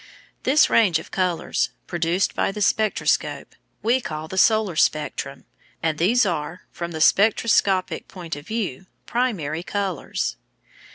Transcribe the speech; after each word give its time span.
This 0.41 0.67
range 0.67 0.97
of 0.97 1.11
colours, 1.11 1.69
produced 1.85 2.33
by 2.33 2.51
the 2.51 2.59
spectroscope, 2.63 3.53
we 3.83 4.01
call 4.01 4.27
the 4.27 4.35
solar 4.35 4.75
spectrum, 4.75 5.45
and 5.83 5.99
these 5.99 6.25
are, 6.25 6.61
from 6.71 6.89
the 6.89 6.99
spectroscopic 6.99 8.07
point 8.07 8.35
of 8.35 8.47
view, 8.47 8.87
primary 9.05 9.61
colours. 9.61 10.37